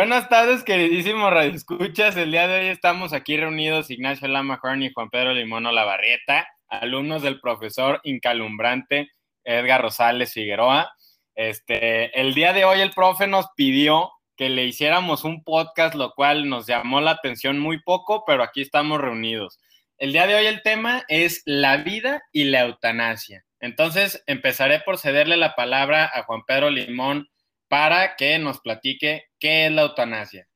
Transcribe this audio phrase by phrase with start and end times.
[0.00, 2.16] Buenas tardes, queridísimos radioescuchas.
[2.16, 6.48] El día de hoy estamos aquí reunidos Ignacio Lama Horn y Juan Pedro Limón Olavarrieta,
[6.68, 9.10] alumnos del profesor incalumbrante
[9.44, 10.90] Edgar Rosales Figueroa.
[11.34, 16.14] Este, el día de hoy el profe nos pidió que le hiciéramos un podcast, lo
[16.14, 19.60] cual nos llamó la atención muy poco, pero aquí estamos reunidos.
[19.98, 23.44] El día de hoy el tema es la vida y la eutanasia.
[23.60, 27.28] Entonces empezaré por cederle la palabra a Juan Pedro Limón
[27.68, 30.46] para que nos platique qué es la eutanasia.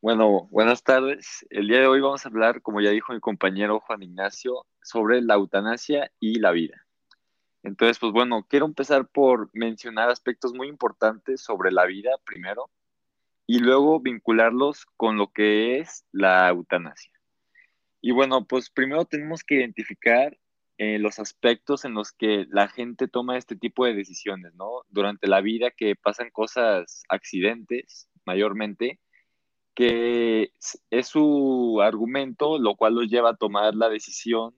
[0.00, 1.44] Bueno, buenas tardes.
[1.50, 5.20] El día de hoy vamos a hablar, como ya dijo mi compañero Juan Ignacio, sobre
[5.20, 6.86] la eutanasia y la vida.
[7.64, 12.70] Entonces, pues bueno, quiero empezar por mencionar aspectos muy importantes sobre la vida primero
[13.48, 17.12] y luego vincularlos con lo que es la eutanasia.
[18.00, 20.38] Y bueno, pues primero tenemos que identificar
[20.78, 24.82] eh, los aspectos en los que la gente toma este tipo de decisiones, ¿no?
[24.90, 29.00] Durante la vida que pasan cosas, accidentes mayormente,
[29.74, 30.52] que
[30.90, 34.54] es su argumento, lo cual los lleva a tomar la decisión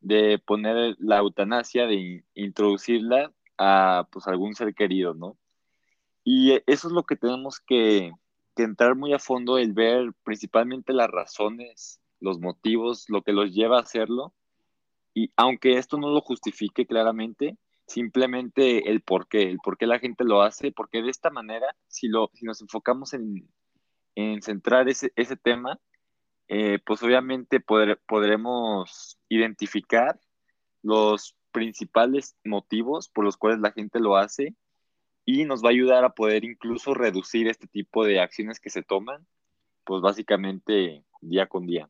[0.00, 5.38] de poner la eutanasia, de introducirla a pues, algún ser querido, ¿no?
[6.24, 8.12] Y eso es lo que tenemos que,
[8.56, 13.52] que entrar muy a fondo, el ver principalmente las razones, los motivos, lo que los
[13.52, 14.34] lleva a hacerlo
[15.14, 19.98] y aunque esto no lo justifique claramente, simplemente el por qué, el por qué la
[19.98, 23.48] gente lo hace, porque de esta manera, si, lo, si nos enfocamos en,
[24.42, 25.78] centrar ese, ese tema,
[26.48, 30.18] eh, pues obviamente podremos identificar
[30.82, 34.54] los principales motivos por los cuales la gente lo hace
[35.24, 38.82] y nos va a ayudar a poder incluso reducir este tipo de acciones que se
[38.82, 39.26] toman,
[39.84, 41.88] pues básicamente día con día.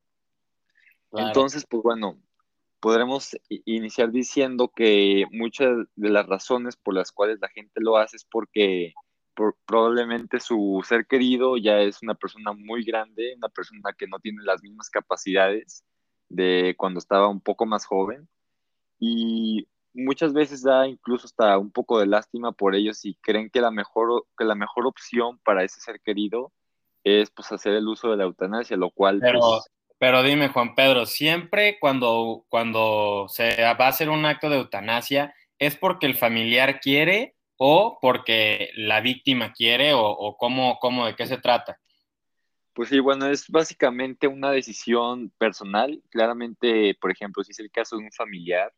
[1.13, 2.19] Entonces, pues bueno,
[2.83, 8.17] podremos iniciar diciendo que muchas de las razones por las cuales la gente lo hace
[8.17, 8.93] es porque
[9.65, 14.43] probablemente su ser querido ya es una persona muy grande, una persona que no tiene
[14.43, 15.85] las mismas capacidades
[16.29, 18.29] de cuando estaba un poco más joven.
[18.99, 23.61] Y muchas veces da incluso hasta un poco de lástima por ellos y creen que
[23.61, 26.53] la mejor que la mejor opción para ese ser querido
[27.05, 29.71] es pues hacer el uso de la eutanasia, lo cual pues,
[30.03, 35.33] pero dime, Juan Pedro, siempre cuando, cuando se va a hacer un acto de eutanasia,
[35.61, 41.29] ¿es porque el familiar quiere o porque la víctima quiere o, cómo, cómo, de qué
[41.29, 41.79] se trata?
[42.73, 46.03] Pues sí, bueno, es básicamente una decisión personal.
[46.11, 48.75] Claramente, por ejemplo, si es el caso de un familiar,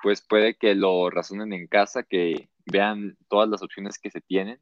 [0.00, 4.60] pues puede que lo razonen en casa, que vean todas las opciones que se tienen.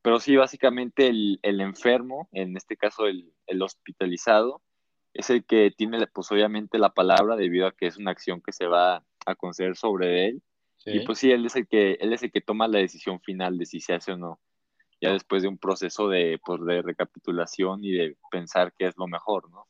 [0.00, 4.62] Pero sí, básicamente el, enfermo, en este caso el, el hospitalizado,
[5.16, 8.52] es el que tiene, pues obviamente, la palabra debido a que es una acción que
[8.52, 10.42] se va a conceder sobre él.
[10.84, 13.58] Y pues sí, él es el que, él es el que toma la decisión final
[13.58, 14.38] de si se hace o no.
[15.00, 19.08] Ya después de un proceso de, pues, de recapitulación y de pensar qué es lo
[19.08, 19.66] mejor, ¿no?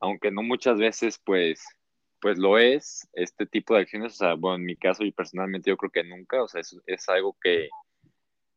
[0.00, 1.64] Aunque no muchas veces, pues,
[2.20, 5.70] pues lo es, este tipo de acciones, o sea, bueno, en mi caso y personalmente
[5.70, 7.68] yo creo que nunca, o sea, es, es algo que,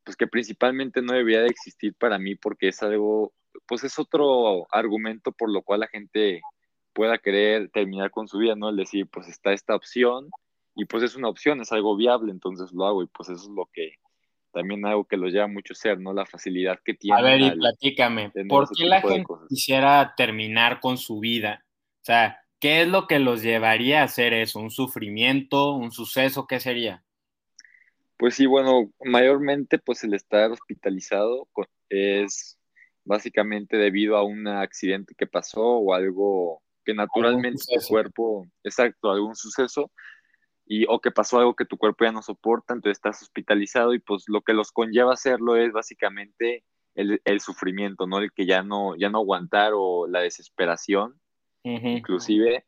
[0.03, 3.34] pues que principalmente no debería de existir para mí porque es algo
[3.68, 6.42] pues es otro argumento por lo cual la gente
[6.94, 8.70] pueda querer terminar con su vida, ¿no?
[8.70, 10.30] El decir, pues está esta opción
[10.76, 13.50] y pues es una opción, es algo viable, entonces lo hago y pues eso es
[13.50, 13.96] lo que
[14.52, 16.14] también algo que lo lleva mucho ser, ¿no?
[16.14, 17.20] La facilidad que tiene.
[17.20, 21.66] A ver, y platícame, ¿por qué la gente quisiera terminar con su vida?
[22.02, 24.59] O sea, ¿qué es lo que los llevaría a hacer eso?
[24.59, 26.47] ¿Un sufrimiento, un suceso?
[26.47, 27.03] ¿Qué sería?
[28.18, 31.50] Pues sí, bueno, mayormente pues el estar hospitalizado
[31.90, 32.54] es
[33.05, 39.35] básicamente debido a un accidente que pasó o algo que naturalmente tu cuerpo, exacto, algún
[39.35, 39.91] suceso,
[40.66, 43.99] y o que pasó algo que tu cuerpo ya no soporta, entonces estás hospitalizado y
[43.99, 46.63] pues lo que los conlleva hacerlo es básicamente
[46.95, 48.19] el, sufrimiento, ¿no?
[48.19, 51.19] El que ya no, ya no aguantar o la desesperación,
[51.63, 52.66] inclusive,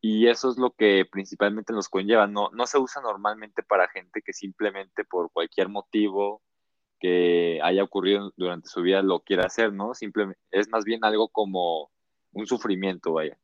[0.00, 4.22] y eso es lo que principalmente los conlleva, no, no se usa normalmente para gente
[4.22, 6.42] que simplemente por cualquier motivo
[7.02, 9.92] que haya ocurrido durante su vida lo quiera hacer, ¿no?
[9.92, 11.90] Simplemente es más bien algo como
[12.30, 13.36] un sufrimiento, vaya.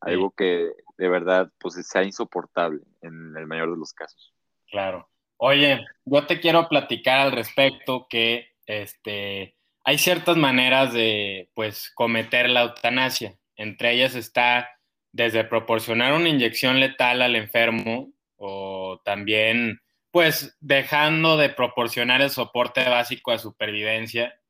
[0.00, 4.34] Algo que de verdad pues sea insoportable en el mayor de los casos.
[4.66, 5.08] Claro.
[5.36, 12.50] Oye, yo te quiero platicar al respecto que este hay ciertas maneras de pues cometer
[12.50, 13.38] la eutanasia.
[13.54, 14.68] Entre ellas está
[15.12, 19.80] desde proporcionar una inyección letal al enfermo o también
[20.16, 24.40] pues dejando de proporcionar el soporte básico de supervivencia.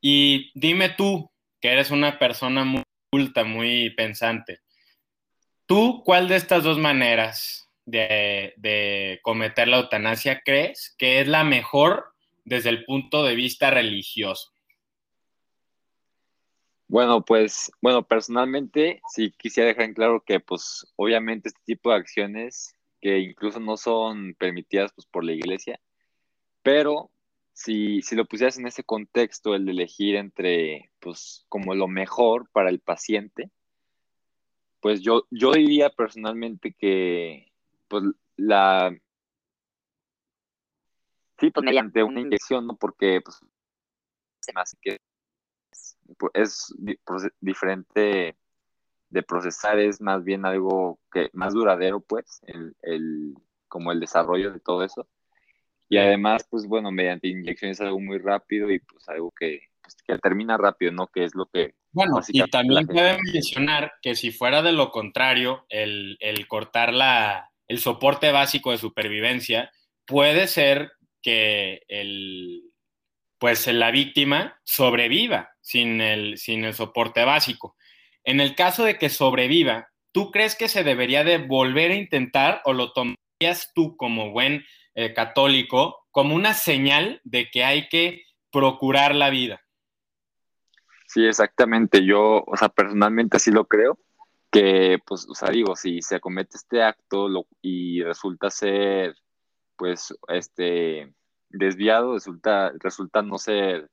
[0.00, 1.28] Y dime tú,
[1.60, 4.60] que eres una persona muy culta, muy pensante,
[5.66, 12.14] ¿tú cuál de estas dos maneras de, cometer la eutanasia crees que es la mejor
[12.44, 14.52] desde el punto de vista religioso?
[16.86, 21.96] Bueno, pues, bueno, personalmente sí quisiera dejar en claro que, pues, obviamente este tipo de
[21.96, 25.80] acciones que incluso no son permitidas, pues, por la iglesia,
[26.62, 27.10] pero
[27.52, 32.48] si, si lo pusieras en ese contexto, el de elegir entre, pues, como lo mejor
[32.52, 33.50] para el paciente,
[34.80, 37.52] pues yo, yo diría personalmente que,
[37.88, 38.04] pues,
[38.36, 38.96] la...
[41.38, 42.76] Sí, pues, mediante una inyección, ¿no?
[42.76, 43.40] Porque, pues,
[44.80, 45.00] que
[46.18, 46.74] pues, es
[47.40, 48.36] diferente
[49.10, 53.34] de procesar, es más bien algo que más duradero, pues, el,
[53.68, 55.08] como el desarrollo de todo eso.
[55.88, 59.96] Y además, pues bueno, mediante inyección es algo muy rápido y pues algo que, pues,
[60.06, 61.08] que termina rápido, ¿no?
[61.08, 61.74] Que es lo que...
[61.90, 67.50] Bueno, y también puede mencionar que si fuera de lo contrario, el, el cortar la,
[67.66, 69.72] el soporte básico de supervivencia,
[70.06, 72.70] puede ser que el,
[73.38, 77.76] pues la víctima sobreviva sin el, sin el soporte básico.
[78.24, 82.60] En el caso de que sobreviva, ¿tú crees que se debería de volver a intentar
[82.64, 84.64] o lo tomarías tú como buen
[84.94, 89.62] eh, católico como una señal de que hay que procurar la vida?
[91.06, 92.04] Sí, exactamente.
[92.04, 93.98] Yo, o sea, personalmente así lo creo,
[94.50, 97.28] que, pues, o sea, digo, si se comete este acto
[97.62, 99.16] y resulta ser,
[99.76, 101.12] pues, este,
[101.48, 103.90] desviado, resulta, resulta no ser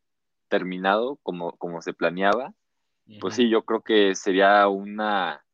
[0.47, 2.53] terminado como, como se planeaba,
[3.19, 5.45] pues sí, yo creo que sería una,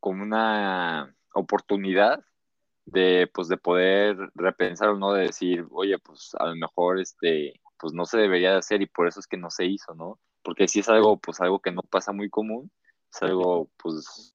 [0.00, 2.24] como una oportunidad
[2.86, 7.60] de, pues, de poder repensar o no, de decir, oye, pues a lo mejor este,
[7.78, 10.20] pues no se debería de hacer y por eso es que no se hizo, ¿no?
[10.42, 12.70] Porque si es algo, pues algo que no pasa muy común,
[13.12, 14.34] es algo, pues,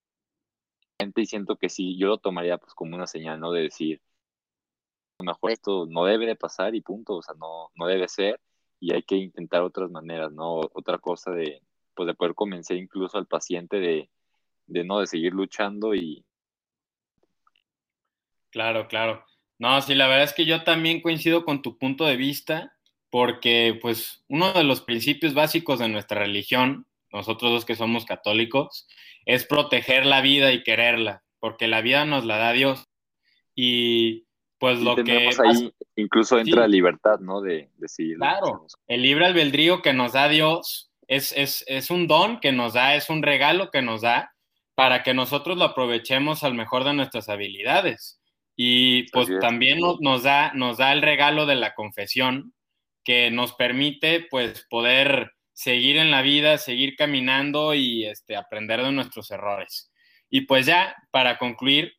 [0.99, 3.51] y siento que sí, yo lo tomaría pues como una señal, ¿no?
[3.51, 4.01] De decir,
[5.19, 8.07] a lo mejor esto no debe de pasar y punto, o sea, no, no debe
[8.07, 8.39] ser
[8.79, 10.59] y hay que intentar otras maneras, ¿no?
[10.73, 11.61] Otra cosa de,
[11.95, 14.09] pues de poder convencer incluso al paciente de,
[14.67, 16.23] de no, de seguir luchando y...
[18.51, 19.25] Claro, claro.
[19.57, 22.75] No, sí, la verdad es que yo también coincido con tu punto de vista,
[23.09, 28.87] porque pues uno de los principios básicos de nuestra religión, nosotros los que somos católicos,
[29.25, 32.87] es proteger la vida y quererla, porque la vida nos la da Dios.
[33.55, 34.25] Y
[34.57, 35.29] pues lo que...
[35.29, 37.41] Ahí incluso entra la libertad, ¿no?
[37.41, 38.17] De decidir.
[38.17, 41.33] Claro, el libre albedrío que nos da Dios es,
[41.67, 44.33] es, un don que nos da, es un regalo que nos da
[44.75, 48.19] para que nosotros lo aprovechemos al mejor de nuestras habilidades.
[48.57, 52.53] Y pues también nos, da, nos da el regalo de la confesión
[53.03, 58.91] que nos permite pues poder seguir en la vida, seguir caminando y este, aprender de
[58.91, 59.91] nuestros errores.
[60.29, 61.93] Y pues ya, para concluir,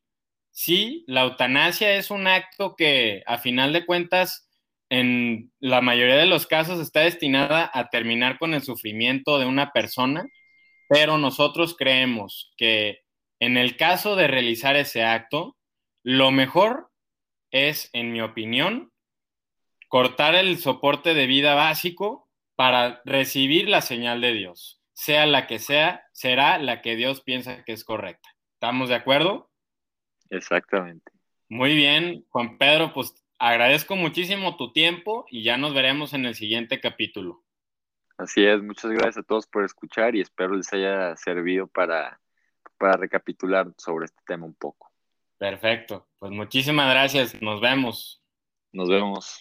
[0.51, 4.46] sí, la eutanasia es un acto que a final de cuentas,
[4.89, 9.73] en la mayoría de los casos está destinada a terminar con el sufrimiento de una
[9.73, 10.27] persona,
[10.89, 13.01] pero nosotros creemos que
[13.41, 15.57] en el caso de realizar ese acto,
[16.03, 16.91] lo mejor
[17.51, 18.93] es, en mi opinión,
[19.89, 24.81] cortar el soporte de vida básico para recibir la señal de Dios.
[24.95, 28.29] Sea la que sea, será la que Dios piensa que es correcta.
[28.55, 29.51] ¿Estamos de acuerdo?
[30.31, 31.13] Exactamente.
[31.49, 36.35] Muy bien, Juan Pedro, pues agradezco muchísimo tu tiempo y ya nos veremos en el
[36.35, 37.43] siguiente capítulo.
[38.19, 42.21] Así es, muchas gracias a todos por escuchar y espero les haya servido para,
[42.79, 44.91] para recapitular sobre este tema un poco.
[45.39, 48.23] Perfecto, pues muchísimas gracias, nos vemos.
[48.73, 49.41] Nos vemos.